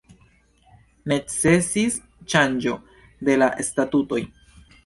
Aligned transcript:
Necesis 1.11 1.99
ŝanĝo 2.35 2.75
de 3.29 3.39
la 3.43 3.55
statutoj. 3.71 4.25